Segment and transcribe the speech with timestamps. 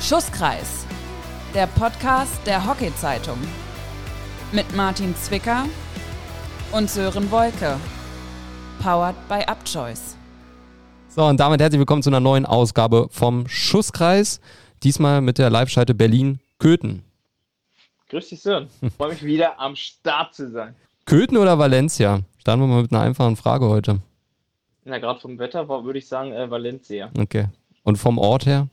[0.00, 0.86] Schusskreis,
[1.54, 3.38] der Podcast der Hockey-Zeitung.
[4.52, 5.64] Mit Martin Zwicker
[6.72, 7.76] und Sören Wolke.
[8.80, 10.16] Powered by Upchoice.
[11.08, 14.40] So, und damit herzlich willkommen zu einer neuen Ausgabe vom Schusskreis.
[14.82, 17.02] Diesmal mit der Live-Schalte Berlin-Köthen.
[18.10, 18.68] Grüß dich, Sören.
[18.82, 20.76] Ich freue mich wieder am Start zu sein.
[21.06, 22.20] Köthen oder Valencia?
[22.38, 23.98] Starten wir mal mit einer einfachen Frage heute.
[24.84, 27.10] Na, gerade vom Wetter war- würde ich sagen äh, Valencia.
[27.18, 27.46] Okay.
[27.82, 28.68] Und vom Ort her?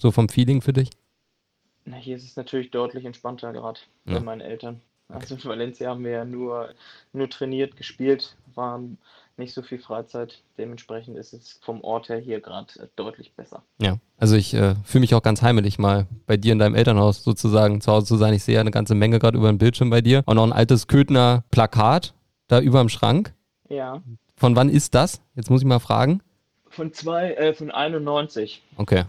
[0.00, 0.90] So vom Feeling für dich?
[1.84, 4.14] Na, hier ist es natürlich deutlich entspannter gerade Ja.
[4.14, 4.80] bei meinen Eltern.
[5.08, 6.68] Also in Valencia haben wir ja nur,
[7.12, 8.80] nur trainiert, gespielt, war
[9.36, 10.42] nicht so viel Freizeit.
[10.56, 13.62] Dementsprechend ist es vom Ort her hier gerade äh, deutlich besser.
[13.80, 13.98] Ja.
[14.18, 17.80] Also ich äh, fühle mich auch ganz heimelig mal bei dir in deinem Elternhaus sozusagen
[17.80, 18.34] zu Hause zu sein.
[18.34, 20.22] Ich sehe ja eine ganze Menge gerade über den Bildschirm bei dir.
[20.26, 22.14] Auch noch ein altes Köthner Plakat
[22.46, 23.34] da über dem Schrank.
[23.68, 24.02] Ja.
[24.36, 25.20] Von wann ist das?
[25.34, 26.22] Jetzt muss ich mal fragen.
[26.68, 28.62] Von zwei, äh, von 91.
[28.76, 29.04] Okay.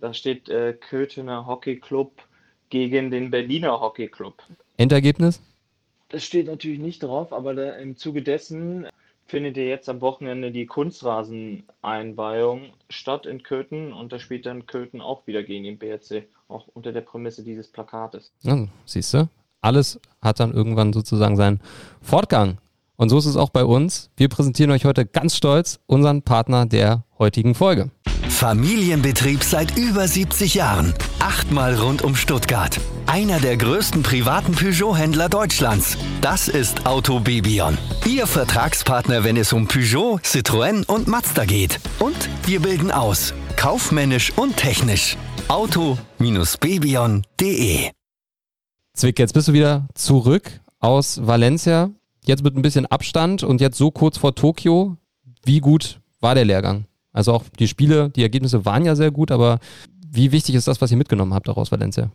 [0.00, 2.22] Da steht äh, Köthener Hockey Club
[2.70, 4.42] gegen den Berliner Hockey Club.
[4.76, 5.40] Endergebnis?
[6.08, 8.86] Das steht natürlich nicht drauf, aber da, im Zuge dessen
[9.26, 15.00] findet ja jetzt am Wochenende die Kunstraseneinweihung statt in Köthen und da spielt dann Köthen
[15.00, 18.32] auch wieder gegen den BRC, auch unter der Prämisse dieses Plakates.
[18.42, 19.28] Ja, siehst du?
[19.60, 21.60] Alles hat dann irgendwann sozusagen seinen
[22.00, 22.58] Fortgang.
[22.96, 24.10] Und so ist es auch bei uns.
[24.16, 27.90] Wir präsentieren euch heute ganz stolz unseren Partner der heutigen Folge.
[28.40, 30.94] Familienbetrieb seit über 70 Jahren.
[31.18, 32.80] Achtmal rund um Stuttgart.
[33.04, 35.98] Einer der größten privaten Peugeot-Händler Deutschlands.
[36.22, 37.76] Das ist Auto Bebion.
[38.08, 41.80] Ihr Vertragspartner, wenn es um Peugeot, Citroën und Mazda geht.
[41.98, 42.16] Und
[42.46, 43.34] wir bilden aus.
[43.56, 45.18] Kaufmännisch und technisch.
[45.48, 47.90] Auto-bebion.de
[48.94, 51.90] Zwick, jetzt bist du wieder zurück aus Valencia.
[52.24, 54.96] Jetzt mit ein bisschen Abstand und jetzt so kurz vor Tokio.
[55.44, 56.86] Wie gut war der Lehrgang?
[57.20, 59.58] Also auch die Spiele, die Ergebnisse waren ja sehr gut, aber
[60.10, 62.10] wie wichtig ist das, was ihr mitgenommen habt daraus Valencia?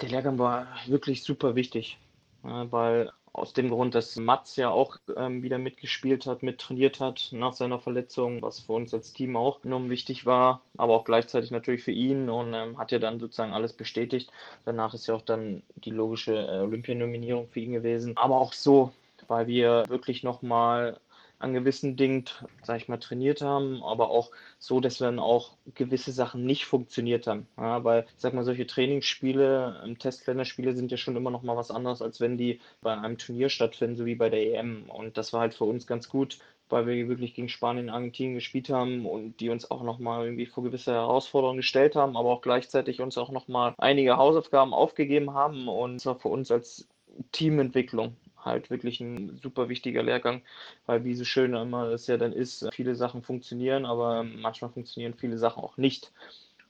[0.00, 1.98] Der Lehrgang war wirklich super wichtig,
[2.42, 7.52] weil aus dem Grund, dass Mats ja auch ähm, wieder mitgespielt hat, mittrainiert hat nach
[7.52, 11.82] seiner Verletzung, was für uns als Team auch enorm wichtig war, aber auch gleichzeitig natürlich
[11.82, 14.30] für ihn und ähm, hat ja dann sozusagen alles bestätigt.
[14.64, 18.16] Danach ist ja auch dann die logische äh, Olympianominierung für ihn gewesen.
[18.16, 18.92] Aber auch so,
[19.26, 20.98] weil wir wirklich nochmal
[21.38, 22.24] an gewissen Dingen,
[22.62, 27.26] sag ich mal, trainiert haben, aber auch so, dass dann auch gewisse Sachen nicht funktioniert
[27.26, 27.46] haben.
[27.56, 31.56] Ja, weil, ich sag mal, solche Trainingsspiele, ähm, Testländerspiele sind ja schon immer noch mal
[31.56, 34.84] was anderes, als wenn die bei einem Turnier stattfinden, so wie bei der EM.
[34.88, 36.38] Und das war halt für uns ganz gut,
[36.68, 40.46] weil wir wirklich gegen Spanien, Argentinien gespielt haben und die uns auch noch mal irgendwie
[40.46, 45.34] vor gewisse Herausforderungen gestellt haben, aber auch gleichzeitig uns auch noch mal einige Hausaufgaben aufgegeben
[45.34, 45.68] haben.
[45.68, 46.88] Und es war für uns als
[47.32, 50.42] Teamentwicklung halt wirklich ein super wichtiger Lehrgang,
[50.86, 55.14] weil wie so schön immer es ja dann ist, viele Sachen funktionieren, aber manchmal funktionieren
[55.14, 56.12] viele Sachen auch nicht.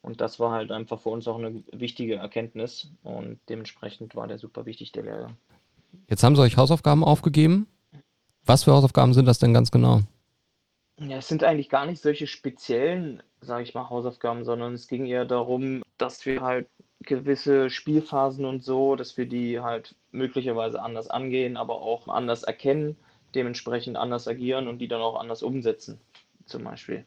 [0.00, 4.38] Und das war halt einfach für uns auch eine wichtige Erkenntnis und dementsprechend war der
[4.38, 5.36] super wichtig, der Lehrgang.
[6.08, 7.66] Jetzt haben sie euch Hausaufgaben aufgegeben.
[8.44, 10.00] Was für Hausaufgaben sind das denn ganz genau?
[11.00, 15.06] Ja, es sind eigentlich gar nicht solche speziellen, sage ich mal, Hausaufgaben, sondern es ging
[15.06, 16.68] eher darum, dass wir halt
[17.00, 22.96] gewisse Spielphasen und so, dass wir die halt möglicherweise anders angehen, aber auch anders erkennen,
[23.34, 26.00] dementsprechend anders agieren und die dann auch anders umsetzen,
[26.46, 27.04] zum Beispiel.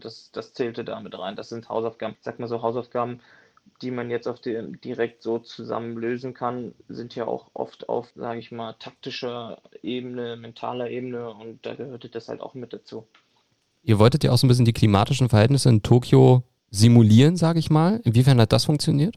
[0.00, 1.36] Das, das zählte damit rein.
[1.36, 2.16] Das sind Hausaufgaben.
[2.20, 3.20] Sag mal so, Hausaufgaben,
[3.82, 8.08] die man jetzt auf den, direkt so zusammen lösen kann, sind ja auch oft auf,
[8.14, 13.06] sage ich mal, taktischer Ebene, mentaler Ebene und da gehörte das halt auch mit dazu.
[13.82, 17.68] Ihr wolltet ja auch so ein bisschen die klimatischen Verhältnisse in Tokio simulieren, sage ich
[17.68, 18.00] mal.
[18.04, 19.16] Inwiefern hat das funktioniert?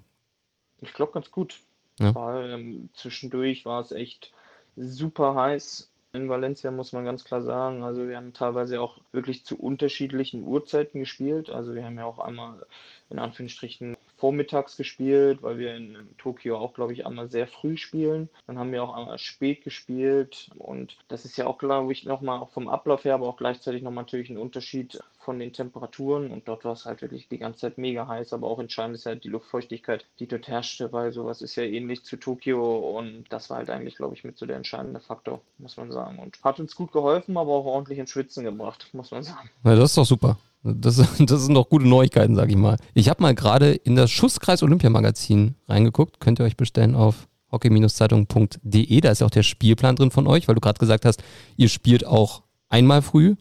[0.82, 1.60] Ich glaube ganz gut.
[2.00, 2.14] Ja.
[2.14, 4.32] Weil ähm, zwischendurch war es echt
[4.76, 7.84] super heiß in Valencia, muss man ganz klar sagen.
[7.84, 11.50] Also wir haben teilweise auch wirklich zu unterschiedlichen Uhrzeiten gespielt.
[11.50, 12.66] Also wir haben ja auch einmal
[13.10, 18.30] in Anführungsstrichen vormittags gespielt, weil wir in Tokio auch, glaube ich, einmal sehr früh spielen.
[18.48, 22.46] Dann haben wir auch einmal spät gespielt und das ist ja auch, glaube ich, nochmal
[22.48, 26.64] vom Ablauf her, aber auch gleichzeitig nochmal natürlich ein Unterschied von den Temperaturen und dort
[26.64, 29.30] war es halt wirklich die ganze Zeit mega heiß, aber auch entscheidend ist halt die
[29.30, 33.70] Luftfeuchtigkeit, die dort herrschte, weil sowas ist ja ähnlich zu Tokio und das war halt
[33.70, 36.20] eigentlich, glaube ich, mit so der entscheidende Faktor, muss man sagen.
[36.20, 39.50] Und hat uns gut geholfen, aber auch ordentlich ins Schwitzen gebracht, muss man sagen.
[39.64, 40.38] Na, das ist doch super.
[40.76, 42.78] Das, das sind doch gute Neuigkeiten, sage ich mal.
[42.94, 46.20] Ich habe mal gerade in das Schusskreis Olympiamagazin reingeguckt.
[46.20, 49.02] Könnt ihr euch bestellen auf hockey-zeitung.de.
[49.02, 51.24] Da ist ja auch der Spielplan drin von euch, weil du gerade gesagt hast,
[51.56, 53.36] ihr spielt auch einmal früh.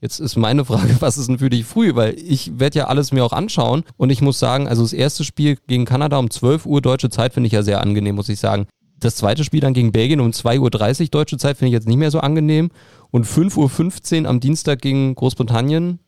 [0.00, 1.94] Jetzt ist meine Frage, was ist denn für dich früh?
[1.94, 5.24] Weil ich werde ja alles mir auch anschauen und ich muss sagen, also das erste
[5.24, 8.38] Spiel gegen Kanada um 12 Uhr deutsche Zeit finde ich ja sehr angenehm, muss ich
[8.38, 8.66] sagen.
[9.00, 11.98] Das zweite Spiel dann gegen Belgien um 2.30 Uhr deutsche Zeit finde ich jetzt nicht
[11.98, 12.70] mehr so angenehm.
[13.10, 16.00] Und 5.15 Uhr am Dienstag gegen Großbritannien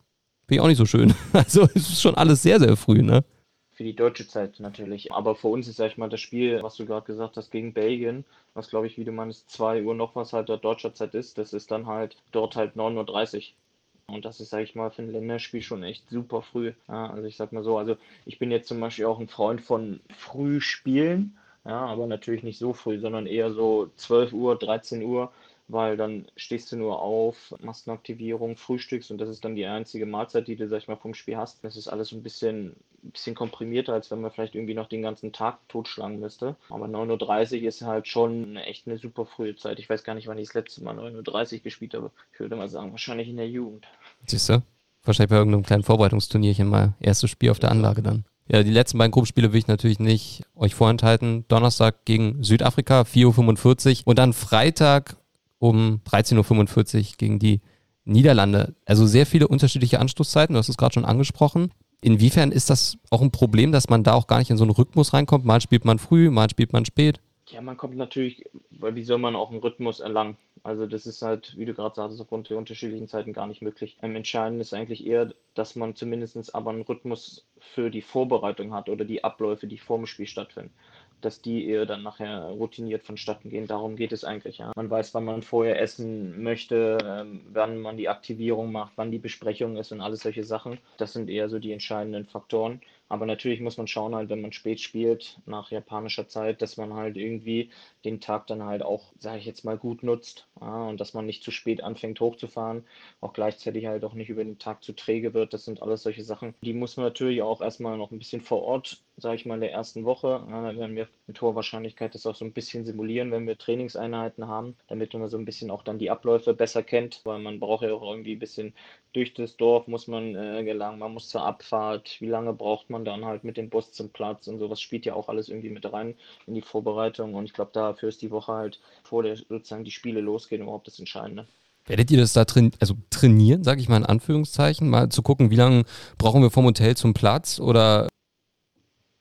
[0.51, 1.13] finde ich auch nicht so schön.
[1.33, 3.23] Also es ist schon alles sehr, sehr früh, ne?
[3.71, 5.13] Für die deutsche Zeit natürlich.
[5.13, 7.73] Aber für uns ist, sag ich mal, das Spiel, was du gerade gesagt hast, gegen
[7.73, 11.15] Belgien, was glaube ich, wie du meinst, 2 Uhr noch was halt der deutscher Zeit
[11.15, 14.13] ist, das ist dann halt dort halt 9.30 Uhr.
[14.13, 16.73] Und das ist, sage ich mal, für ein Länderspiel schon echt super früh.
[16.89, 17.95] Ja, also ich sag mal so, also
[18.25, 22.59] ich bin jetzt zum Beispiel auch ein Freund von früh spielen, ja, aber natürlich nicht
[22.59, 25.31] so früh, sondern eher so 12 Uhr, 13 Uhr,
[25.71, 29.65] weil dann stehst du nur auf, machst eine Aktivierung, frühstückst und das ist dann die
[29.65, 31.63] einzige Mahlzeit, die du, sag ich mal, vom Spiel hast.
[31.63, 35.31] Das ist alles ein bisschen, bisschen komprimierter, als wenn man vielleicht irgendwie noch den ganzen
[35.31, 36.55] Tag totschlagen müsste.
[36.69, 39.79] Aber 9.30 Uhr ist halt schon echt eine super frühe Zeit.
[39.79, 42.11] Ich weiß gar nicht, wann ich das letzte Mal 9.30 Uhr gespielt habe.
[42.33, 43.87] Ich würde mal sagen, wahrscheinlich in der Jugend.
[44.25, 44.61] Siehst du?
[45.03, 46.93] Wahrscheinlich bei irgendeinem kleinen Vorbereitungsturnierchen mal.
[46.99, 48.25] Erstes Spiel auf der Anlage dann.
[48.47, 51.45] Ja, die letzten beiden Gruppenspiele will ich natürlich nicht euch vorenthalten.
[51.47, 55.15] Donnerstag gegen Südafrika, 4.45 Uhr und dann Freitag
[55.61, 57.61] um 13.45 Uhr gegen die
[58.03, 58.73] Niederlande.
[58.85, 61.71] Also sehr viele unterschiedliche Anstoßzeiten, du hast es gerade schon angesprochen.
[62.01, 64.71] Inwiefern ist das auch ein Problem, dass man da auch gar nicht in so einen
[64.71, 65.45] Rhythmus reinkommt?
[65.45, 67.21] Mal spielt man früh, mal spielt man spät.
[67.49, 70.35] Ja, man kommt natürlich, weil wie soll man auch einen Rhythmus erlangen?
[70.63, 73.97] Also das ist halt, wie du gerade sagst, aufgrund der unterschiedlichen Zeiten gar nicht möglich.
[74.01, 78.89] Am entscheidenden ist eigentlich eher, dass man zumindest aber einen Rhythmus für die Vorbereitung hat
[78.89, 80.73] oder die Abläufe, die vor dem Spiel stattfinden
[81.21, 83.67] dass die eher dann nachher routiniert vonstatten gehen.
[83.67, 84.57] Darum geht es eigentlich.
[84.59, 84.71] Ja.
[84.75, 89.19] Man weiß, wann man vorher essen möchte, ähm, wann man die Aktivierung macht, wann die
[89.19, 90.79] Besprechung ist und alles solche Sachen.
[90.97, 92.81] Das sind eher so die entscheidenden Faktoren.
[93.11, 96.93] Aber natürlich muss man schauen, halt, wenn man spät spielt, nach japanischer Zeit, dass man
[96.93, 97.69] halt irgendwie
[98.05, 100.47] den Tag dann halt auch, sage ich jetzt mal, gut nutzt.
[100.61, 102.85] Ja, und dass man nicht zu spät anfängt hochzufahren,
[103.19, 105.53] auch gleichzeitig halt auch nicht über den Tag zu träge wird.
[105.53, 106.55] Das sind alles solche Sachen.
[106.61, 109.61] Die muss man natürlich auch erstmal noch ein bisschen vor Ort, sage ich mal, in
[109.61, 110.43] der ersten Woche.
[110.49, 113.57] Ja, da werden wir mit hoher Wahrscheinlichkeit das auch so ein bisschen simulieren, wenn wir
[113.57, 117.59] Trainingseinheiten haben, damit man so ein bisschen auch dann die Abläufe besser kennt, weil man
[117.59, 118.73] braucht ja auch irgendwie ein bisschen
[119.13, 123.03] durch das Dorf muss man äh, gelangen, man muss zur Abfahrt, wie lange braucht man
[123.03, 125.91] dann halt mit dem Bus zum Platz und sowas spielt ja auch alles irgendwie mit
[125.91, 126.15] rein
[126.47, 129.91] in die Vorbereitung und ich glaube, dafür ist die Woche halt, vor der sozusagen die
[129.91, 131.45] Spiele losgehen, überhaupt das Entscheidende.
[131.85, 135.49] Werdet ihr das da train also trainieren, sage ich mal in Anführungszeichen, mal zu gucken,
[135.49, 135.83] wie lange
[136.17, 138.07] brauchen wir vom Hotel zum Platz oder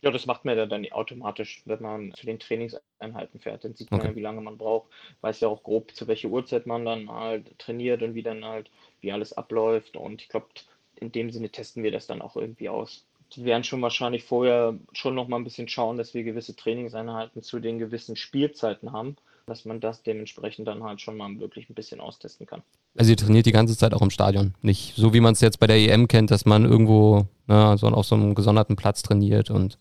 [0.03, 3.65] ja, das macht man ja dann automatisch, wenn man zu den Trainingseinheiten fährt.
[3.65, 4.11] Dann sieht man okay.
[4.11, 4.89] ja, wie lange man braucht,
[5.21, 8.71] weiß ja auch grob, zu welcher Uhrzeit man dann halt trainiert und wie dann halt,
[9.01, 9.97] wie alles abläuft.
[9.97, 10.47] Und ich glaube,
[10.97, 13.05] in dem Sinne testen wir das dann auch irgendwie aus.
[13.35, 17.43] Wir werden schon wahrscheinlich vorher schon noch mal ein bisschen schauen, dass wir gewisse Trainingseinheiten
[17.43, 19.17] zu den gewissen Spielzeiten haben,
[19.47, 22.63] dass man das dementsprechend dann halt schon mal wirklich ein bisschen austesten kann.
[22.97, 25.61] Also ihr trainiert die ganze Zeit auch im Stadion, nicht so wie man es jetzt
[25.61, 29.03] bei der EM kennt, dass man irgendwo na, ne, so auf so einem gesonderten Platz
[29.03, 29.79] trainiert und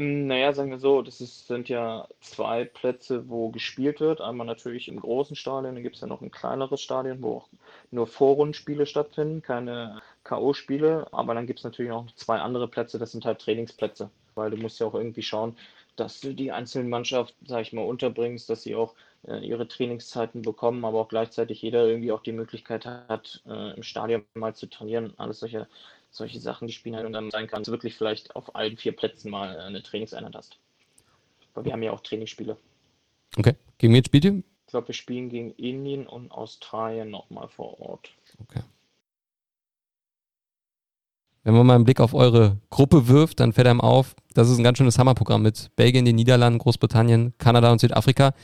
[0.00, 4.20] naja, sagen wir so, das ist, sind ja zwei Plätze, wo gespielt wird.
[4.20, 7.48] Einmal natürlich im großen Stadion, dann gibt es ja noch ein kleineres Stadion, wo auch
[7.90, 11.08] nur Vorrundenspiele stattfinden, keine K.O.-Spiele.
[11.12, 14.56] Aber dann gibt es natürlich noch zwei andere Plätze, das sind halt Trainingsplätze, weil du
[14.56, 15.56] musst ja auch irgendwie schauen,
[15.96, 20.84] dass du die einzelnen Mannschaften, sag ich mal, unterbringst, dass sie auch ihre Trainingszeiten bekommen,
[20.84, 25.12] aber auch gleichzeitig jeder irgendwie auch die Möglichkeit hat, äh, im Stadion mal zu trainieren.
[25.18, 25.66] Alles solche
[26.10, 28.76] solche Sachen, die spielen halt und dann sein kann, dass du wirklich vielleicht auf allen
[28.76, 30.58] vier Plätzen mal äh, eine Trainingseinheit hast.
[31.54, 32.56] Weil wir haben ja auch Trainingsspiele.
[33.36, 33.54] Okay.
[33.78, 34.42] Gegen wen spielt ihr?
[34.66, 38.10] Ich glaube, wir spielen gegen Indien und Australien nochmal vor Ort.
[38.40, 38.62] Okay.
[41.42, 44.58] Wenn man mal einen Blick auf eure Gruppe wirft, dann fällt einem auf, das ist
[44.58, 48.34] ein ganz schönes Hammerprogramm mit Belgien, den Niederlanden, Großbritannien, Kanada und Südafrika.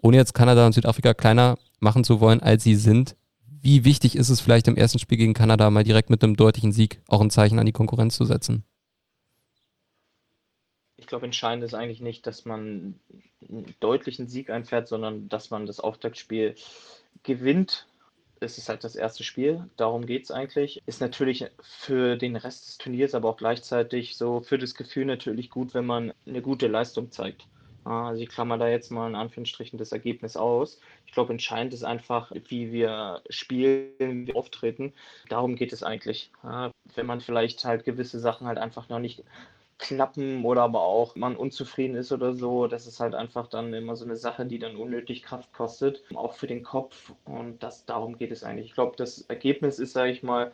[0.00, 3.16] Ohne jetzt Kanada und Südafrika kleiner machen zu wollen, als sie sind,
[3.60, 6.72] wie wichtig ist es vielleicht im ersten Spiel gegen Kanada mal direkt mit einem deutlichen
[6.72, 8.64] Sieg auch ein Zeichen an die Konkurrenz zu setzen?
[10.96, 12.98] Ich glaube, entscheidend ist eigentlich nicht, dass man
[13.48, 16.54] einen deutlichen Sieg einfährt, sondern dass man das Auftaktspiel
[17.22, 17.86] gewinnt.
[18.40, 20.82] Es ist halt das erste Spiel, darum geht es eigentlich.
[20.86, 25.50] Ist natürlich für den Rest des Turniers, aber auch gleichzeitig so für das Gefühl natürlich
[25.50, 27.46] gut, wenn man eine gute Leistung zeigt.
[27.84, 30.80] Also ich klammer da jetzt mal in Anführungsstrichen das Ergebnis aus.
[31.06, 34.92] Ich glaube, entscheidend ist einfach, wie wir spielen, wie wir auftreten.
[35.28, 36.30] Darum geht es eigentlich.
[36.94, 39.24] Wenn man vielleicht halt gewisse Sachen halt einfach noch nicht
[39.78, 43.94] klappen oder aber auch man unzufrieden ist oder so, das ist halt einfach dann immer
[43.96, 47.12] so eine Sache, die dann unnötig Kraft kostet, auch für den Kopf.
[47.24, 48.66] Und das darum geht es eigentlich.
[48.66, 50.52] Ich glaube, das Ergebnis ist, sage ich mal,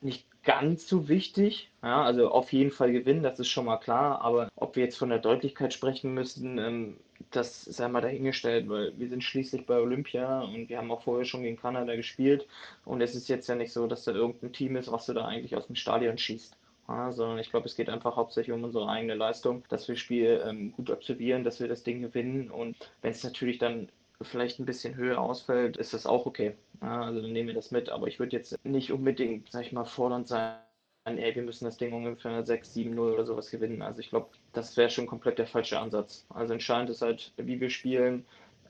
[0.00, 1.70] nicht ganz so wichtig.
[1.82, 4.20] Ja, also auf jeden Fall gewinnen, das ist schon mal klar.
[4.22, 6.96] Aber ob wir jetzt von der Deutlichkeit sprechen müssen, ähm,
[7.30, 11.24] das sei mal dahingestellt, weil wir sind schließlich bei Olympia und wir haben auch vorher
[11.24, 12.46] schon gegen Kanada gespielt.
[12.84, 15.26] Und es ist jetzt ja nicht so, dass da irgendein Team ist, was du da
[15.26, 16.56] eigentlich aus dem Stadion schießt.
[16.88, 20.42] Ja, sondern ich glaube, es geht einfach hauptsächlich um unsere eigene Leistung, dass wir Spiel
[20.44, 22.50] ähm, gut absolvieren, dass wir das Ding gewinnen.
[22.50, 23.88] Und wenn es natürlich dann
[24.24, 26.54] vielleicht ein bisschen höher ausfällt, ist das auch okay.
[26.80, 27.88] Also dann nehmen wir das mit.
[27.88, 30.56] Aber ich würde jetzt nicht unbedingt, sag ich mal, fordernd sein,
[31.04, 33.82] ey, wir müssen das Ding ungefähr 6, 7, 0 oder sowas gewinnen.
[33.82, 36.26] Also ich glaube, das wäre schon komplett der falsche Ansatz.
[36.28, 38.24] Also entscheidend ist halt, wie wir spielen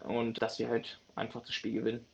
[0.05, 2.05] und dass wir halt einfach das Spiel gewinnen.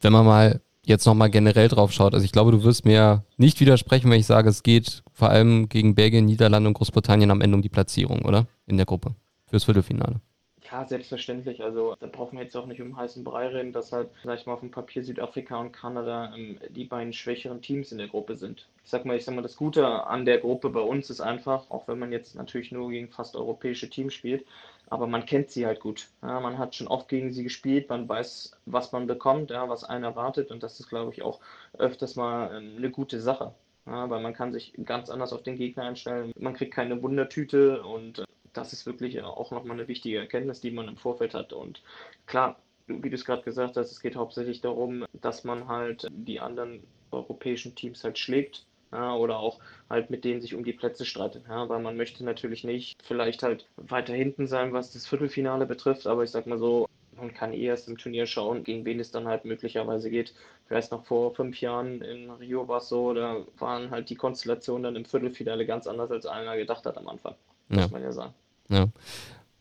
[0.00, 3.60] Wenn man mal jetzt nochmal generell drauf schaut, also ich glaube, du wirst mir nicht
[3.60, 7.56] widersprechen, wenn ich sage, es geht vor allem gegen Belgien, Niederlande und Großbritannien am Ende
[7.56, 8.46] um die Platzierung, oder?
[8.66, 9.14] In der Gruppe.
[9.46, 10.20] Fürs Viertelfinale.
[10.70, 11.62] Ja, selbstverständlich.
[11.62, 14.46] Also da brauchen wir jetzt auch nicht um heißen Brei reden, dass halt, sag ich
[14.46, 18.36] mal, auf dem Papier Südafrika und Kanada ähm, die beiden schwächeren Teams in der Gruppe
[18.36, 18.68] sind.
[18.84, 21.70] Ich sag mal, ich sag mal, das Gute an der Gruppe bei uns ist einfach,
[21.70, 24.44] auch wenn man jetzt natürlich nur gegen fast europäische Teams spielt,
[24.90, 26.08] aber man kennt sie halt gut.
[26.22, 29.84] Ja, man hat schon oft gegen sie gespielt, man weiß, was man bekommt, ja, was
[29.84, 31.40] einen erwartet und das ist, glaube ich, auch
[31.78, 33.54] öfters mal ähm, eine gute Sache.
[33.86, 36.32] Ja, weil man kann sich ganz anders auf den Gegner einstellen.
[36.38, 40.88] Man kriegt keine Wundertüte und das ist wirklich auch nochmal eine wichtige Erkenntnis, die man
[40.88, 41.52] im Vorfeld hat.
[41.52, 41.82] Und
[42.26, 46.40] klar, wie du es gerade gesagt hast, es geht hauptsächlich darum, dass man halt die
[46.40, 48.64] anderen europäischen Teams halt schlägt.
[48.90, 49.58] Ja, oder auch
[49.90, 51.44] halt mit denen sich um die Plätze streitet.
[51.46, 56.06] Ja, weil man möchte natürlich nicht vielleicht halt weiter hinten sein, was das Viertelfinale betrifft,
[56.06, 59.10] aber ich sag mal so, man kann eh erst im Turnier schauen, gegen wen es
[59.10, 60.34] dann halt möglicherweise geht.
[60.64, 64.16] Ich weiß noch vor fünf Jahren in Rio war es so, da waren halt die
[64.16, 67.34] Konstellationen dann im Viertelfinale ganz anders, als einer gedacht hat am Anfang.
[67.70, 67.82] Ja.
[67.82, 68.34] Muss man ja sagen.
[68.68, 68.88] Ja.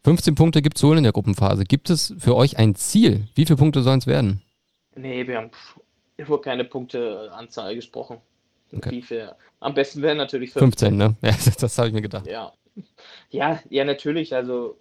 [0.04, 1.66] 15 Punkte gibt es wohl in der Gruppenphase.
[1.66, 3.28] Gibt es für euch ein Ziel?
[3.36, 4.42] Wie viele Punkte sollen es werden?
[4.96, 5.52] Nee, wir haben
[6.18, 8.18] über keine Punkteanzahl gesprochen.
[8.74, 8.92] Okay.
[8.92, 9.32] Wie viel?
[9.60, 10.90] Am besten wären natürlich 15.
[10.90, 11.16] 15, ne?
[11.22, 12.28] Ja, das, das habe ich mir gedacht.
[12.28, 12.54] Ja.
[13.30, 14.34] ja, ja, natürlich.
[14.36, 14.78] Also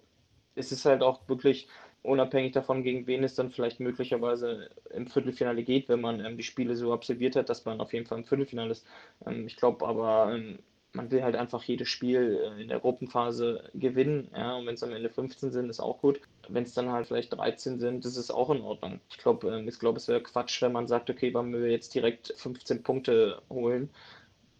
[0.55, 1.67] es ist halt auch wirklich
[2.03, 6.43] unabhängig davon, gegen wen es dann vielleicht möglicherweise im Viertelfinale geht, wenn man ähm, die
[6.43, 8.85] Spiele so absolviert hat, dass man auf jeden Fall im Viertelfinale ist.
[9.25, 10.59] Ähm, ich glaube aber, ähm,
[10.93, 14.29] man will halt einfach jedes Spiel äh, in der Gruppenphase gewinnen.
[14.35, 16.19] Ja, und wenn es am Ende 15 sind, ist auch gut.
[16.49, 18.99] Wenn es dann halt vielleicht 13 sind, ist es auch in Ordnung.
[19.09, 21.93] Ich glaube, ähm, ich glaube, es wäre Quatsch, wenn man sagt, okay, wollen wir jetzt
[21.93, 23.89] direkt 15 Punkte holen,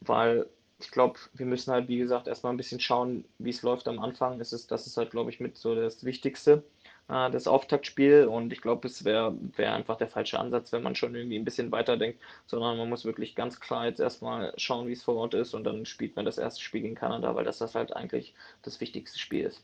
[0.01, 0.48] weil
[0.79, 4.00] ich glaube, wir müssen halt, wie gesagt, erstmal ein bisschen schauen, wie es läuft am
[4.00, 4.38] Anfang.
[4.38, 6.63] Das ist, das ist halt, glaube ich, mit so das Wichtigste
[7.09, 8.25] äh, das Auftaktspiel.
[8.25, 11.45] Und ich glaube, es wäre wär einfach der falsche Ansatz, wenn man schon irgendwie ein
[11.45, 15.33] bisschen weiterdenkt, sondern man muss wirklich ganz klar jetzt erstmal schauen, wie es vor Ort
[15.33, 18.33] ist und dann spielt man das erste Spiel gegen Kanada, weil das, das halt eigentlich
[18.63, 19.61] das wichtigste Spiel ist.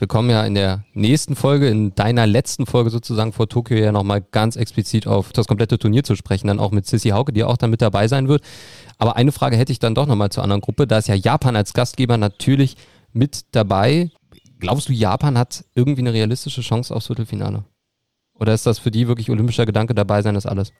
[0.00, 3.90] Wir kommen ja in der nächsten Folge, in deiner letzten Folge sozusagen vor Tokio ja
[3.90, 7.42] nochmal ganz explizit auf das komplette Turnier zu sprechen, dann auch mit Sissy Hauke, die
[7.42, 8.44] auch dann mit dabei sein wird.
[8.98, 10.86] Aber eine Frage hätte ich dann doch nochmal zur anderen Gruppe.
[10.86, 12.76] Da ist ja Japan als Gastgeber natürlich
[13.12, 14.12] mit dabei.
[14.58, 17.64] Glaubst du, Japan hat irgendwie eine realistische Chance aufs Viertelfinale?
[18.34, 20.72] Oder ist das für die wirklich olympischer Gedanke dabei sein, ist alles?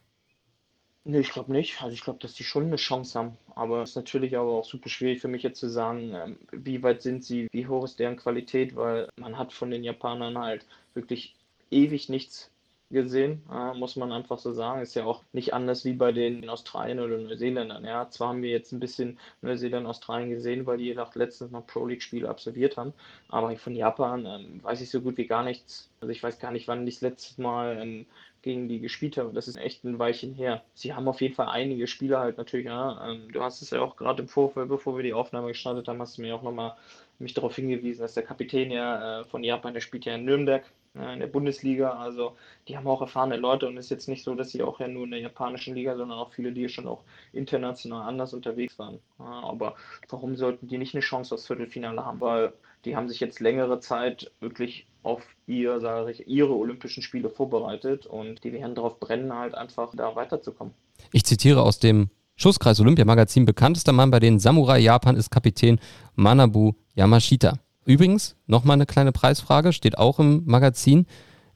[1.04, 1.80] Nee, ich glaube nicht.
[1.82, 3.38] Also ich glaube, dass die schon eine Chance haben.
[3.54, 6.82] Aber es ist natürlich aber auch super schwierig für mich jetzt zu sagen, ähm, wie
[6.82, 10.66] weit sind sie, wie hoch ist deren Qualität, weil man hat von den Japanern halt
[10.94, 11.34] wirklich
[11.70, 12.50] ewig nichts
[12.90, 14.80] gesehen, äh, muss man einfach so sagen.
[14.80, 17.84] Ist ja auch nicht anders wie bei den Australien oder Neuseeländern.
[17.84, 21.66] Ja, zwar haben wir jetzt ein bisschen Neuseeland, Australien gesehen, weil die nach letztens noch
[21.66, 22.92] Pro League Spiele absolviert haben,
[23.28, 25.90] aber von Japan ähm, weiß ich so gut wie gar nichts.
[26.00, 28.06] Also ich weiß gar nicht, wann ich das letzte Mal ähm,
[28.42, 29.32] gegen die gespielt habe.
[29.32, 30.62] Das ist echt ein Weilchen her.
[30.74, 32.66] Sie haben auf jeden Fall einige Spieler halt natürlich.
[32.66, 35.88] Ja, ähm, du hast es ja auch gerade im Vorfeld, bevor wir die Aufnahme gestartet
[35.88, 36.76] haben, hast du mir auch nochmal
[37.18, 40.64] mich darauf hingewiesen, dass der Kapitän ja äh, von Japan, der spielt ja in Nürnberg
[40.98, 41.90] in der Bundesliga.
[41.92, 42.36] Also
[42.66, 44.88] die haben auch erfahrene Leute und es ist jetzt nicht so, dass sie auch ja
[44.88, 47.02] nur in der japanischen Liga, sondern auch viele, die schon auch
[47.32, 48.98] international anders unterwegs waren.
[49.18, 49.76] Aber
[50.08, 52.20] warum sollten die nicht eine Chance aufs Viertelfinale haben?
[52.20, 52.52] Weil
[52.84, 58.06] die haben sich jetzt längere Zeit wirklich auf ihr, sage ich, ihre Olympischen Spiele vorbereitet
[58.06, 60.74] und die werden darauf brennen, halt einfach da weiterzukommen.
[61.12, 65.80] Ich zitiere aus dem Schusskreis Olympiamagazin, bekanntester Mann bei den Samurai Japan ist Kapitän
[66.14, 67.58] Manabu Yamashita.
[67.88, 71.06] Übrigens, nochmal eine kleine Preisfrage, steht auch im Magazin.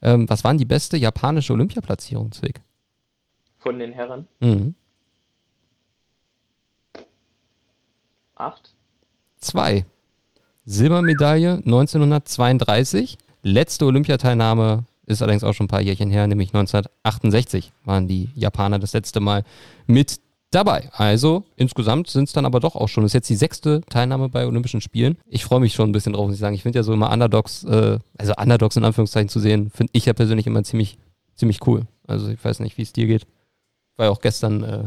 [0.00, 2.62] Ähm, was waren die beste japanische Olympiaplatzierung, Zwick?
[3.58, 4.26] Von den Herren?
[4.40, 4.74] Mhm.
[8.34, 8.74] Acht?
[9.36, 9.84] Zwei.
[10.64, 13.18] Silbermedaille 1932.
[13.42, 18.78] Letzte Olympiateilnahme ist allerdings auch schon ein paar Jährchen her, nämlich 1968 waren die Japaner
[18.78, 19.44] das letzte Mal
[19.86, 20.18] mit
[20.54, 20.88] dabei.
[20.92, 23.02] Also insgesamt sind es dann aber doch auch schon.
[23.02, 25.18] Das ist jetzt die sechste Teilnahme bei Olympischen Spielen.
[25.26, 26.54] Ich freue mich schon ein bisschen drauf, muss ich sagen.
[26.54, 30.06] Ich finde ja so immer Underdogs, äh, also Underdogs in Anführungszeichen zu sehen, finde ich
[30.06, 30.99] ja persönlich immer ziemlich,
[31.35, 31.87] ziemlich cool.
[32.06, 33.26] Also ich weiß nicht, wie es dir geht.
[33.97, 34.85] War ja auch gestern, äh,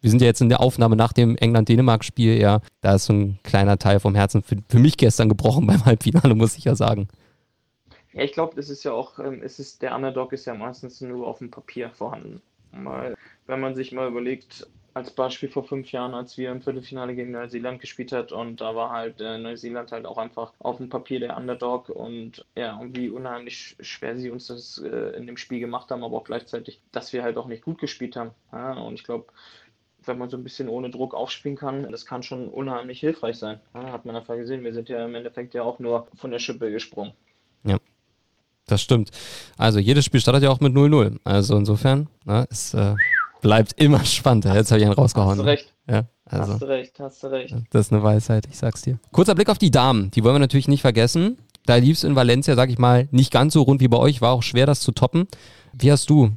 [0.00, 3.38] wir sind ja jetzt in der Aufnahme nach dem England-Dänemark-Spiel, ja, da ist so ein
[3.42, 7.08] kleiner Teil vom Herzen für, für mich gestern gebrochen beim Halbfinale, muss ich ja sagen.
[8.12, 11.00] Ja, ich glaube, es ist ja auch, ähm, es ist, der Underdog ist ja meistens
[11.00, 12.42] nur auf dem Papier vorhanden.
[12.72, 14.66] Mal, wenn man sich mal überlegt,
[14.98, 18.74] als Beispiel vor fünf Jahren, als wir im Viertelfinale gegen Neuseeland gespielt hat und da
[18.74, 22.96] war halt äh, Neuseeland halt auch einfach auf dem Papier der Underdog und ja, und
[22.96, 26.80] wie unheimlich schwer sie uns das äh, in dem Spiel gemacht haben, aber auch gleichzeitig,
[26.92, 28.32] dass wir halt auch nicht gut gespielt haben.
[28.52, 28.72] Ja?
[28.72, 29.26] Und ich glaube,
[30.04, 33.60] wenn man so ein bisschen ohne Druck aufspielen kann, das kann schon unheimlich hilfreich sein.
[33.74, 34.64] Ja, hat man einfach gesehen.
[34.64, 37.12] Wir sind ja im Endeffekt ja auch nur von der Schippe gesprungen.
[37.64, 37.76] Ja.
[38.66, 39.10] Das stimmt.
[39.56, 41.18] Also jedes Spiel startet ja auch mit 0-0.
[41.24, 42.94] Also insofern, na, ne, es äh,
[43.40, 44.44] bleibt immer spannend.
[44.44, 45.30] Jetzt habe ich einen rausgehauen.
[45.30, 45.74] Hast du recht.
[45.88, 47.54] Ja, also, hast du recht, hast du recht.
[47.70, 48.98] Das ist eine Weisheit, ich sag's dir.
[49.12, 50.10] Kurzer Blick auf die Damen.
[50.10, 51.38] Die wollen wir natürlich nicht vergessen.
[51.64, 54.20] Da lief es in Valencia, sag ich mal, nicht ganz so rund wie bei euch.
[54.20, 55.28] War auch schwer, das zu toppen.
[55.72, 56.32] Wie hast du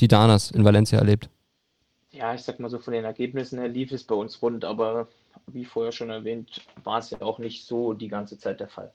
[0.00, 1.28] die Danas in Valencia erlebt?
[2.10, 5.08] Ja, ich sag mal so, von den Ergebnissen her lief es bei uns rund, aber
[5.46, 8.92] wie vorher schon erwähnt, war es ja auch nicht so die ganze Zeit der Fall.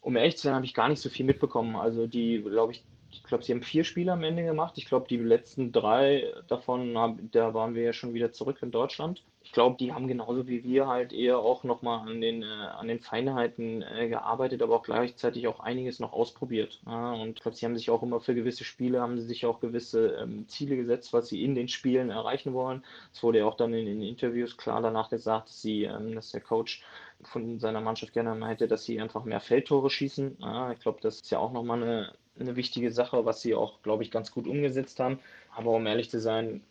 [0.00, 1.76] Um ehrlich zu sein, habe ich gar nicht so viel mitbekommen.
[1.76, 2.82] Also die, glaube ich,
[3.12, 4.74] ich glaube, sie haben vier Spiele am Ende gemacht.
[4.76, 6.94] Ich glaube, die letzten drei davon,
[7.32, 9.22] da waren wir ja schon wieder zurück in Deutschland.
[9.42, 12.88] Ich glaube, die haben genauso wie wir halt eher auch nochmal an den, äh, an
[12.88, 16.80] den Feinheiten äh, gearbeitet, aber auch gleichzeitig auch einiges noch ausprobiert.
[16.86, 19.46] Ja, und ich glaube, sie haben sich auch immer für gewisse Spiele, haben sie sich
[19.46, 22.84] auch gewisse ähm, Ziele gesetzt, was sie in den Spielen erreichen wollen.
[23.12, 26.30] Es wurde ja auch dann in den Interviews klar danach gesagt, dass sie, ähm, dass
[26.30, 26.82] der Coach
[27.22, 30.36] von seiner Mannschaft gerne meinte, dass sie einfach mehr Feldtore schießen.
[30.40, 33.82] Ja, ich glaube, das ist ja auch nochmal eine, eine wichtige Sache, was sie auch,
[33.82, 35.18] glaube ich, ganz gut umgesetzt haben.
[35.54, 36.62] Aber um ehrlich zu sein,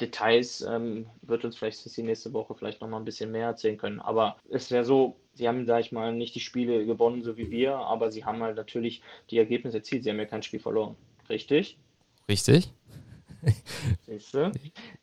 [0.00, 4.00] Details ähm, wird uns vielleicht die nächste Woche vielleicht nochmal ein bisschen mehr erzählen können.
[4.00, 7.50] Aber es wäre so, sie haben, sag ich mal, nicht die Spiele gewonnen, so wie
[7.50, 10.04] wir, aber sie haben halt natürlich die Ergebnisse erzielt.
[10.04, 10.96] Sie haben ja kein Spiel verloren.
[11.28, 11.78] Richtig?
[12.28, 12.72] Richtig.
[14.06, 14.52] Siehst du?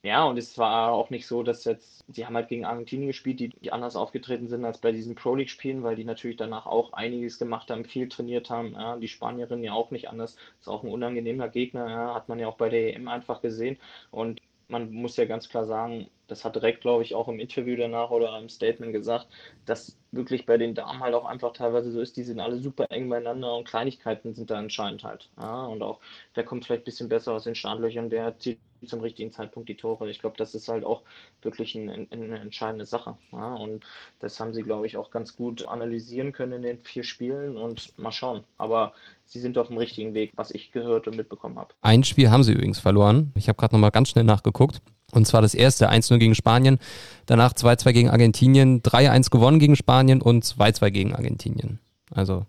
[0.03, 3.39] Ja, und es war auch nicht so, dass jetzt, sie haben halt gegen Argentinien gespielt,
[3.39, 6.93] die, die anders aufgetreten sind als bei diesen Pro League-Spielen, weil die natürlich danach auch
[6.93, 8.73] einiges gemacht haben, viel trainiert haben.
[8.73, 10.37] Ja, die Spanierinnen ja auch nicht anders.
[10.59, 13.77] Ist auch ein unangenehmer Gegner, ja, hat man ja auch bei der EM einfach gesehen.
[14.11, 17.75] Und man muss ja ganz klar sagen, das hat direkt, glaube ich, auch im Interview
[17.75, 19.27] danach oder im Statement gesagt,
[19.65, 22.87] dass wirklich bei den Damen halt auch einfach teilweise so ist, die sind alle super
[22.91, 25.29] eng beieinander und Kleinigkeiten sind da entscheidend halt.
[25.37, 25.99] Ja, und auch,
[26.35, 29.75] der kommt vielleicht ein bisschen besser aus den Startlöchern, der zieht zum richtigen Zeitpunkt die
[29.75, 30.09] Tore.
[30.09, 31.03] Ich glaube, das ist halt auch
[31.41, 33.17] wirklich ein, eine entscheidende Sache.
[33.31, 33.85] Ja, und
[34.19, 37.97] das haben sie, glaube ich, auch ganz gut analysieren können in den vier Spielen und
[37.97, 38.43] mal schauen.
[38.57, 38.93] Aber
[39.27, 41.73] sie sind auf dem richtigen Weg, was ich gehört und mitbekommen habe.
[41.81, 43.31] Ein Spiel haben sie übrigens verloren.
[43.35, 44.81] Ich habe gerade nochmal ganz schnell nachgeguckt.
[45.11, 46.79] Und zwar das erste 1-0 gegen Spanien,
[47.27, 51.79] danach 2-2 gegen Argentinien, 3-1 gewonnen gegen Spanien und 2-2 gegen Argentinien.
[52.11, 52.45] Also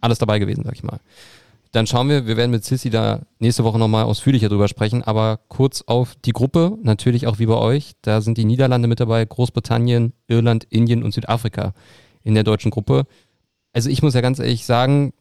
[0.00, 1.00] alles dabei gewesen, sag ich mal.
[1.72, 5.40] Dann schauen wir, wir werden mit Sissy da nächste Woche nochmal ausführlicher drüber sprechen, aber
[5.48, 7.92] kurz auf die Gruppe, natürlich auch wie bei euch.
[8.02, 11.72] Da sind die Niederlande mit dabei, Großbritannien, Irland, Indien und Südafrika
[12.22, 13.04] in der deutschen Gruppe.
[13.72, 15.12] Also ich muss ja ganz ehrlich sagen,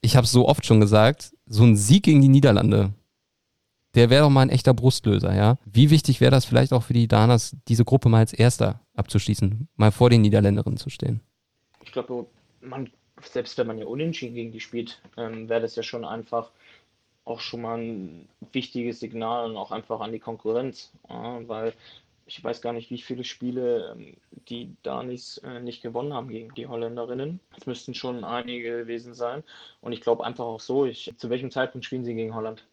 [0.00, 2.92] ich habe es so oft schon gesagt, so ein Sieg gegen die Niederlande,
[3.94, 5.56] der wäre doch mal ein echter Brustlöser, ja.
[5.64, 9.68] Wie wichtig wäre das vielleicht auch für die Danas, diese Gruppe mal als Erster abzuschließen,
[9.76, 11.20] mal vor den Niederländerinnen zu stehen?
[11.82, 12.26] Ich glaube,
[12.60, 12.90] man
[13.22, 16.50] selbst wenn man ja unentschieden gegen die spielt, ähm, wäre das ja schon einfach
[17.24, 21.74] auch schon mal ein wichtiges Signal und auch einfach an die Konkurrenz, ja, weil
[22.28, 24.14] ich weiß gar nicht, wie viele Spiele ähm,
[24.48, 27.40] die Danis äh, nicht gewonnen haben gegen die Holländerinnen.
[27.56, 29.42] Es müssten schon einige gewesen sein.
[29.80, 32.66] Und ich glaube einfach auch so, ich, zu welchem Zeitpunkt spielen sie gegen Holland?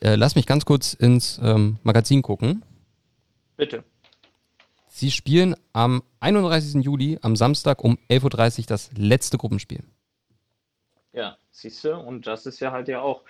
[0.00, 2.62] Äh, lass mich ganz kurz ins ähm, Magazin gucken.
[3.56, 3.82] Bitte.
[4.86, 6.84] Sie spielen am 31.
[6.84, 9.82] Juli, am Samstag um 11.30 Uhr das letzte Gruppenspiel.
[11.12, 13.22] Ja, siehst du, und das ist ja halt ja auch,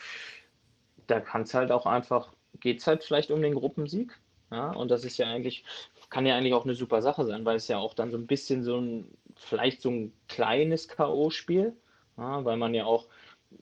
[1.06, 4.18] da kann es halt auch einfach, geht es halt vielleicht um den Gruppensieg.
[4.50, 5.64] Ja, und das ist ja eigentlich,
[6.10, 8.26] kann ja eigentlich auch eine super Sache sein, weil es ja auch dann so ein
[8.26, 11.72] bisschen so ein, vielleicht so ein kleines K.O.-Spiel,
[12.16, 13.06] ja, weil man ja auch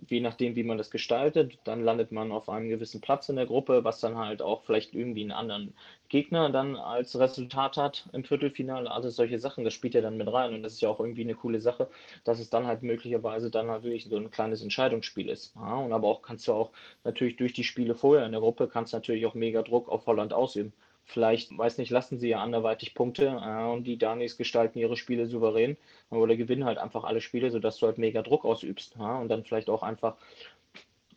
[0.08, 3.46] je nachdem, wie man das gestaltet, dann landet man auf einem gewissen Platz in der
[3.46, 5.74] Gruppe, was dann halt auch vielleicht irgendwie einen anderen
[6.08, 8.90] Gegner dann als Resultat hat im Viertelfinale.
[8.90, 11.22] Also solche Sachen, das spielt ja dann mit rein und das ist ja auch irgendwie
[11.22, 11.88] eine coole Sache,
[12.24, 15.54] dass es dann halt möglicherweise dann wirklich so ein kleines Entscheidungsspiel ist.
[15.56, 16.70] Ja, und aber auch kannst du auch
[17.04, 20.06] natürlich durch die Spiele vorher in der Gruppe kannst du natürlich auch mega Druck auf
[20.06, 20.72] Holland ausüben.
[21.06, 25.26] Vielleicht, weiß nicht, lassen sie ja anderweitig Punkte äh, und die Danis gestalten ihre Spiele
[25.26, 25.76] souverän
[26.10, 29.44] oder gewinnen halt einfach alle Spiele, sodass du halt mega Druck ausübst ja, und dann
[29.44, 30.16] vielleicht auch einfach,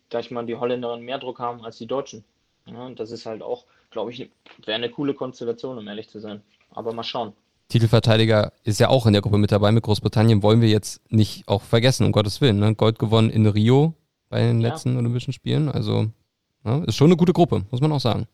[0.09, 2.23] gleich mal die Holländerinnen mehr Druck haben als die Deutschen.
[2.65, 4.29] Ja, und das ist halt auch, glaube ich,
[4.65, 6.41] wäre eine coole Konstellation, um ehrlich zu sein.
[6.71, 7.33] Aber mal schauen.
[7.69, 9.71] Titelverteidiger ist ja auch in der Gruppe mit dabei.
[9.71, 12.59] Mit Großbritannien wollen wir jetzt nicht auch vergessen, um Gottes Willen.
[12.59, 12.75] Ne?
[12.75, 13.93] Gold gewonnen in Rio
[14.29, 14.99] bei den letzten ja.
[14.99, 15.69] Olympischen Spielen.
[15.69, 16.07] Also
[16.63, 16.83] ne?
[16.87, 18.27] ist schon eine gute Gruppe, muss man auch sagen.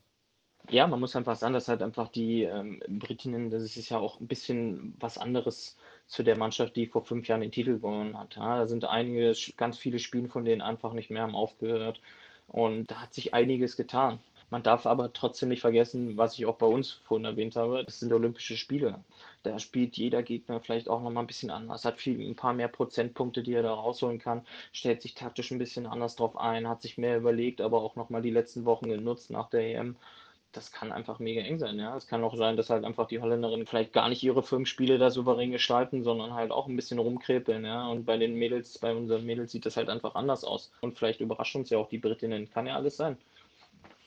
[0.70, 4.20] Ja, man muss einfach sagen, dass halt einfach die ähm, Britinnen, das ist ja auch
[4.22, 8.36] ein bisschen was anderes zu der Mannschaft, die vor fünf Jahren den Titel gewonnen hat.
[8.38, 12.02] Ja, da sind einige, ganz viele Spiele von denen einfach nicht mehr haben aufgehört.
[12.48, 14.20] Und da hat sich einiges getan.
[14.50, 18.00] Man darf aber trotzdem nicht vergessen, was ich auch bei uns vorhin erwähnt habe, das
[18.00, 19.04] sind Olympische Spiele.
[19.44, 22.68] Da spielt jeder Gegner vielleicht auch nochmal ein bisschen anders, hat viel, ein paar mehr
[22.68, 26.82] Prozentpunkte, die er da rausholen kann, stellt sich taktisch ein bisschen anders drauf ein, hat
[26.84, 29.96] sich mehr überlegt, aber auch nochmal die letzten Wochen genutzt nach der EM
[30.54, 31.98] das kann einfach mega eng sein, ja.
[31.98, 34.98] Es kann auch sein, dass halt einfach die Holländerinnen vielleicht gar nicht ihre fünf Spiele
[34.98, 37.88] da souverän gestalten, sondern halt auch ein bisschen rumkrepeln, ja.
[37.88, 40.72] Und bei den Mädels, bei unseren Mädels sieht das halt einfach anders aus.
[40.82, 42.50] Und vielleicht überrascht uns ja auch die Britinnen.
[42.52, 43.18] Kann ja alles sein.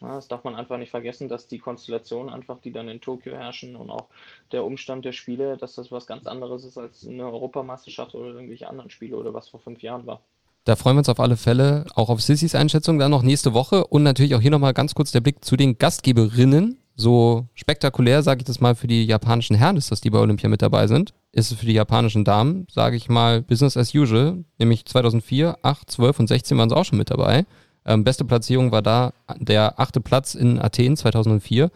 [0.00, 3.34] Ja, das darf man einfach nicht vergessen, dass die Konstellation einfach, die dann in Tokio
[3.34, 4.08] herrschen und auch
[4.52, 8.68] der Umstand der Spiele, dass das was ganz anderes ist als eine Europameisterschaft oder irgendwelche
[8.68, 10.20] anderen Spiele oder was vor fünf Jahren war.
[10.66, 13.86] Da freuen wir uns auf alle Fälle auch auf Sissys Einschätzung dann noch nächste Woche
[13.86, 16.76] und natürlich auch hier nochmal ganz kurz der Blick zu den Gastgeberinnen.
[16.96, 20.48] So spektakulär, sage ich das mal, für die japanischen Herren ist, dass die bei Olympia
[20.48, 21.14] mit dabei sind.
[21.30, 24.44] Ist es für die japanischen Damen, sage ich mal, Business as usual.
[24.58, 27.46] Nämlich 2004, 8, 12 und 16 waren sie auch schon mit dabei.
[27.84, 31.70] Ähm, beste Platzierung war da der achte Platz in Athen 2004.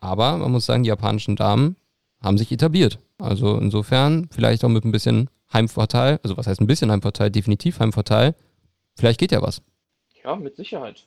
[0.00, 1.76] Aber man muss sagen, die japanischen Damen
[2.20, 2.98] haben sich etabliert.
[3.18, 7.80] Also insofern vielleicht auch mit ein bisschen Heimvorteil, also was heißt ein bisschen Heimvorteil, definitiv
[7.80, 8.34] Heimvorteil.
[8.96, 9.62] Vielleicht geht ja was.
[10.24, 11.04] Ja, mit Sicherheit.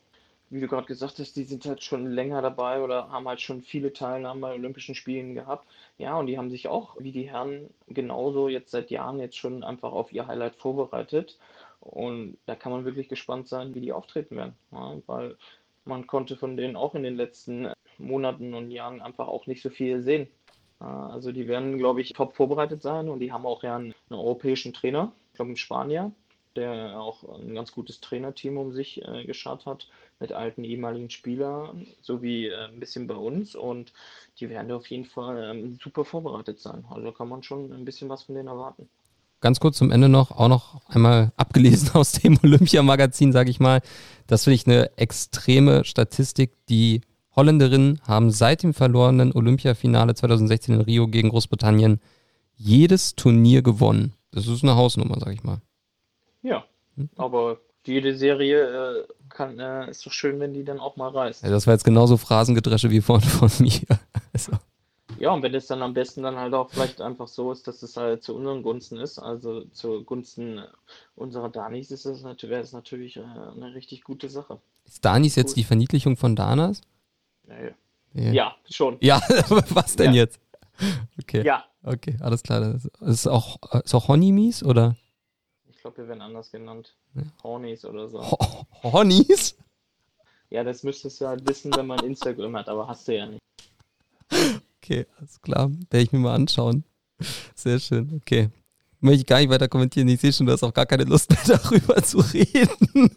[0.50, 3.62] Wie du gerade gesagt hast, die sind halt schon länger dabei oder haben halt schon
[3.62, 5.68] viele Teilnahmen bei Olympischen Spielen gehabt.
[5.98, 9.64] Ja, und die haben sich auch, wie die Herren, genauso jetzt seit Jahren jetzt schon
[9.64, 11.38] einfach auf ihr Highlight vorbereitet.
[11.80, 14.56] Und da kann man wirklich gespannt sein, wie die auftreten werden.
[14.72, 15.36] Ja, weil
[15.84, 19.70] man konnte von denen auch in den letzten Monaten und Jahren einfach auch nicht so
[19.70, 20.28] viel sehen.
[20.80, 24.20] Also die werden, glaube ich, top vorbereitet sein und die haben auch ja einen, einen
[24.20, 26.12] europäischen Trainer, ich glaube ein Spanier,
[26.56, 29.88] der auch ein ganz gutes Trainerteam um sich äh, geschart hat
[30.20, 33.94] mit alten ehemaligen Spielern, sowie äh, ein bisschen bei uns und
[34.40, 36.86] die werden auf jeden Fall ähm, super vorbereitet sein.
[36.90, 38.90] Also kann man schon ein bisschen was von denen erwarten.
[39.42, 43.82] Ganz kurz zum Ende noch, auch noch einmal abgelesen aus dem Olympia-Magazin, sage ich mal.
[44.28, 47.02] Das finde ich eine extreme Statistik, die
[47.36, 52.00] Holländerinnen haben seit dem verlorenen Olympiafinale 2016 in Rio gegen Großbritannien
[52.56, 54.14] jedes Turnier gewonnen.
[54.32, 55.62] Das ist eine Hausnummer, sag ich mal.
[56.42, 57.10] Ja, hm?
[57.18, 61.44] aber jede Serie äh, kann, äh, ist doch schön, wenn die dann auch mal reißt.
[61.44, 64.00] Ja, das war jetzt genauso Phrasengedresche wie vorhin von mir.
[64.34, 64.54] Also.
[65.20, 67.84] Ja, und wenn es dann am besten dann halt auch vielleicht einfach so ist, dass
[67.84, 70.62] es halt zu unseren Gunsten ist, also zu Gunsten
[71.16, 74.60] unserer Danis, ist das natürlich, wäre es natürlich äh, eine richtig gute Sache.
[74.86, 76.82] Ist Danis jetzt die Verniedlichung von Danas?
[78.14, 78.98] Ja, ja schon.
[79.02, 79.22] Ja,
[79.70, 80.24] was denn ja.
[80.24, 80.40] jetzt?
[81.22, 81.44] Okay.
[81.46, 81.66] Ja.
[81.84, 82.60] Okay, alles klar.
[82.62, 84.96] Das ist auch, ist auch Honimies oder?
[85.70, 86.96] Ich glaube, wir werden anders genannt.
[87.14, 87.24] Ja.
[87.44, 88.20] Hornies oder so.
[88.20, 89.56] Ho Hornies?
[90.50, 93.42] Ja, das müsstest du halt wissen, wenn man Instagram hat, aber hast du ja nicht.
[94.82, 95.70] Okay, alles klar.
[95.90, 96.84] Werde ich mir mal anschauen.
[97.56, 98.50] Sehr schön, okay.
[99.00, 100.08] Möchte ich gar nicht weiter kommentieren.
[100.08, 103.12] Ich sehe schon, du hast auch gar keine Lust mehr darüber zu reden.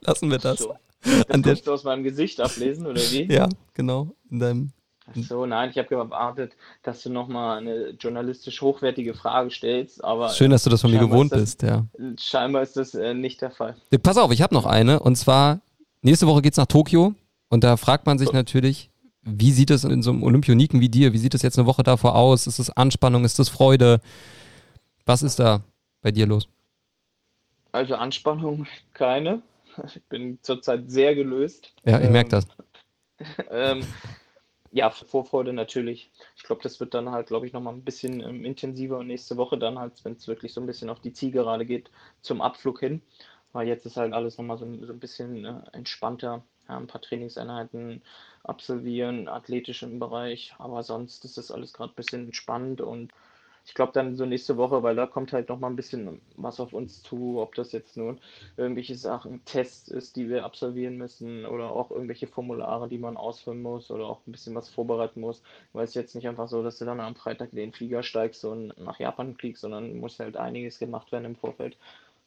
[0.00, 0.58] Lassen wir das.
[0.60, 0.74] So.
[1.02, 3.24] Das An kannst du aus meinem Gesicht ablesen, oder wie?
[3.32, 4.14] Ja, genau.
[4.30, 4.72] In deinem
[5.10, 10.04] Ach so, nein, ich habe gewartet, dass du nochmal eine journalistisch hochwertige Frage stellst.
[10.04, 11.86] Aber Schön, dass du das von mir gewohnt das, bist, ja.
[12.18, 13.76] Scheinbar ist das äh, nicht der Fall.
[14.02, 15.00] Pass auf, ich habe noch eine.
[15.00, 15.60] Und zwar,
[16.02, 17.14] nächste Woche geht es nach Tokio.
[17.48, 18.34] Und da fragt man sich so.
[18.34, 18.90] natürlich,
[19.22, 21.82] wie sieht es in so einem Olympioniken wie dir, wie sieht es jetzt eine Woche
[21.82, 22.46] davor aus?
[22.46, 24.00] Ist das Anspannung, ist das Freude?
[25.04, 25.62] Was ist da
[26.02, 26.48] bei dir los?
[27.72, 29.42] Also Anspannung keine.
[29.94, 31.74] Ich bin zurzeit sehr gelöst.
[31.84, 32.46] Ja, ich ähm, merke das.
[33.50, 33.84] ähm,
[34.72, 36.10] ja, Vorfreude natürlich.
[36.36, 39.36] Ich glaube, das wird dann halt, glaube ich, nochmal ein bisschen ähm, intensiver und nächste
[39.36, 41.90] Woche dann halt, wenn es wirklich so ein bisschen auf die Zielgerade geht,
[42.22, 43.02] zum Abflug hin.
[43.52, 46.44] Weil jetzt ist halt alles nochmal so, so ein bisschen äh, entspannter.
[46.68, 48.02] Ja, ein paar Trainingseinheiten
[48.44, 50.54] absolvieren, athletisch im Bereich.
[50.58, 53.12] Aber sonst ist das alles gerade ein bisschen entspannt und
[53.70, 56.58] ich glaube dann so nächste Woche, weil da kommt halt noch mal ein bisschen was
[56.58, 58.20] auf uns zu, ob das jetzt nun
[58.56, 63.62] irgendwelche Sachen, Tests ist, die wir absolvieren müssen oder auch irgendwelche Formulare, die man ausfüllen
[63.62, 66.78] muss oder auch ein bisschen was vorbereiten muss, weil es jetzt nicht einfach so, dass
[66.78, 70.80] du dann am Freitag den Flieger steigst und nach Japan fliegst, sondern muss halt einiges
[70.80, 71.76] gemacht werden im Vorfeld.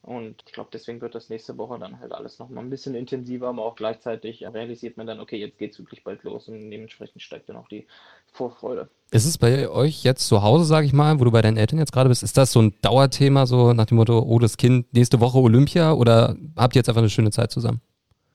[0.04, 3.48] Und ich glaube, deswegen wird das nächste Woche dann halt alles nochmal ein bisschen intensiver,
[3.48, 7.22] aber auch gleichzeitig realisiert man dann, okay, jetzt geht es wirklich bald los und dementsprechend
[7.22, 7.88] steigt dann auch die
[8.34, 8.90] Vorfreude.
[9.12, 11.80] Ist es bei euch jetzt zu Hause, sage ich mal, wo du bei deinen Eltern
[11.80, 14.94] jetzt gerade bist, ist das so ein Dauerthema, so nach dem Motto, oh, das Kind
[14.94, 17.80] nächste Woche Olympia oder habt ihr jetzt einfach eine schöne Zeit zusammen?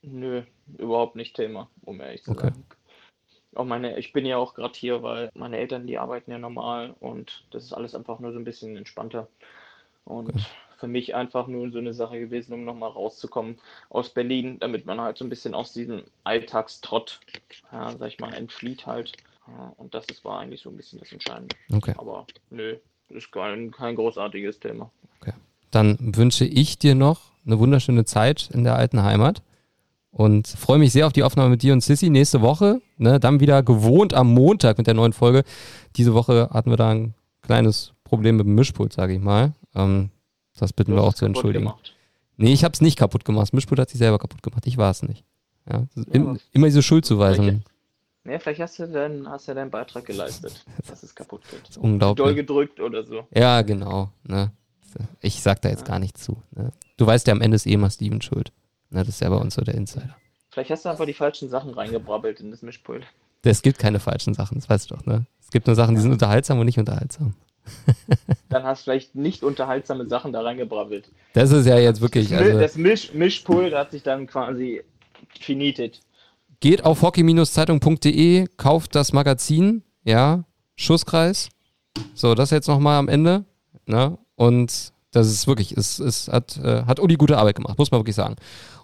[0.01, 0.45] Nö,
[0.79, 2.45] überhaupt nicht Thema, um ehrlich zu okay.
[2.45, 2.65] sagen.
[3.55, 6.95] Auch meine, ich bin ja auch gerade hier, weil meine Eltern, die arbeiten ja normal
[7.01, 9.29] und das ist alles einfach nur so ein bisschen entspannter.
[10.07, 10.41] Und okay
[10.79, 13.59] für mich einfach nur so eine Sache gewesen, um nochmal rauszukommen
[13.91, 17.21] aus Berlin, damit man halt so ein bisschen aus diesem Alltagstrott,
[17.73, 19.13] ja, sag ich mal, entflieht halt.
[19.49, 21.57] Ja, und das ist, war eigentlich so ein bisschen das Entscheidende.
[21.73, 21.95] Okay.
[21.97, 22.77] Aber nö,
[23.09, 24.91] ist kein, kein großartiges Thema.
[25.21, 25.33] Okay.
[25.71, 29.43] Dann wünsche ich dir noch eine wunderschöne Zeit in der alten Heimat
[30.13, 32.81] und freue mich sehr auf die Aufnahme mit dir und Sissy nächste Woche.
[32.99, 35.45] Ne, dann wieder gewohnt am Montag mit der neuen Folge.
[35.97, 39.55] Diese Woche hatten wir da ein kleines Problem mit dem Mischpult, sage ich mal.
[39.75, 40.11] Ähm,
[40.59, 41.67] das bitten wir auch zu entschuldigen.
[41.67, 41.95] Gemacht.
[42.37, 43.43] Nee, ich habe es nicht kaputt gemacht.
[43.43, 44.67] Das Mischpult hat sich selber kaputt gemacht.
[44.67, 45.25] Ich war es nicht.
[45.69, 47.63] Ja, ja immer diese Schuldzuweisung.
[48.25, 51.63] Ja, vielleicht hast du, dann, hast du deinen Beitrag geleistet, dass es kaputt geht.
[51.63, 52.25] Das ist unglaublich.
[52.25, 53.27] Doll gedrückt oder so.
[53.35, 54.11] Ja, genau.
[54.23, 54.53] Ne?
[55.21, 56.43] Ich sag da jetzt gar nicht zu.
[56.55, 56.73] Ne?
[56.97, 58.53] Du weißt ja, am Ende ist eh immer Steven schuld.
[58.91, 59.01] Ne?
[59.01, 60.17] Das ist ja bei uns so der Insider.
[60.51, 63.05] Vielleicht hast du einfach die falschen Sachen reingebrabbelt in das Mischpult.
[63.43, 65.07] Es gibt keine falschen Sachen, das weißt du doch.
[65.07, 65.27] Ne?
[65.41, 67.35] Es gibt nur Sachen, die sind unterhaltsam und nicht unterhaltsam.
[68.49, 71.11] Dann hast du vielleicht nicht unterhaltsame Sachen da reingebrabbelt.
[71.35, 72.31] Das ist ja jetzt wirklich.
[72.31, 74.83] Das, Also, das Misch Mischpult hat sich dann quasi
[75.39, 76.01] finitet.
[76.61, 80.45] geht auf hockey-zeitung.de, kauft das Magazin, ja,
[80.77, 81.49] Schusskreis.
[82.15, 83.45] So, das jetzt nochmal am Ende.
[83.87, 84.19] Ne?
[84.37, 88.01] Und das ist wirklich, es, es hat, äh, hat Uli gute Arbeit gemacht, muss man
[88.01, 88.37] wirklich sagen.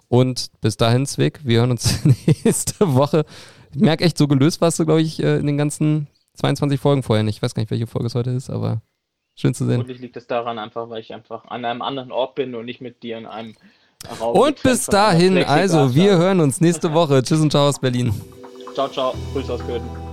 [0.07, 1.99] Und bis dahin, Zwick, wir hören uns
[2.43, 3.25] nächste Woche.
[3.73, 7.03] Ich merke echt, so gelöst warst du, glaube ich, äh, in den ganzen 22 Folgen
[7.03, 7.37] vorher nicht.
[7.37, 8.81] Ich weiß gar nicht, welche Folge es heute ist, aber
[9.35, 9.75] schön zu sehen.
[9.75, 12.81] Vermutlich liegt es daran einfach, weil ich einfach an einem anderen Ort bin und nicht
[12.81, 13.55] mit dir in einem
[14.19, 14.37] Raum.
[14.37, 17.23] Und bis dahin, also, wir hören uns nächste Woche.
[17.23, 18.13] Tschüss und ciao aus Berlin.
[18.73, 19.13] Ciao, ciao.
[19.33, 20.04] Grüße aus Köthen.